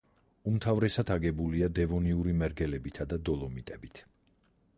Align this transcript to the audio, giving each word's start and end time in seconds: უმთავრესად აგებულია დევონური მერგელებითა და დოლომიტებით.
უმთავრესად 0.51 1.11
აგებულია 1.17 1.69
დევონური 1.81 2.35
მერგელებითა 2.41 3.11
და 3.13 3.21
დოლომიტებით. 3.31 4.05